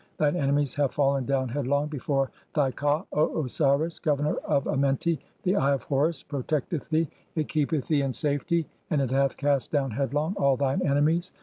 Thine 0.17 0.35
enemies 0.35 0.73
have 0.73 0.95
fallen 0.95 1.25
down 1.25 1.47
headlong 1.49 1.85
before 1.87 2.31
thy 2.55 2.71
"Ka, 2.71 3.05
O 3.13 3.43
Osiris, 3.45 3.99
governor 3.99 4.37
of 4.37 4.63
(12) 4.63 4.77
Amenti, 4.79 5.19
the 5.43 5.55
Eye 5.55 5.73
of 5.75 5.83
Horus 5.83 6.23
pro 6.23 6.41
"tecteth 6.41 6.89
thee, 6.89 7.07
it 7.35 7.47
keepeth 7.47 7.87
thee 7.87 8.01
in 8.01 8.11
safety, 8.11 8.65
and 8.89 8.99
it 8.99 9.11
hath 9.11 9.37
cast 9.37 9.69
down 9.71 9.91
"headlong 9.91 10.33
all 10.37 10.57
thine 10.57 10.81
enemies. 10.81 11.31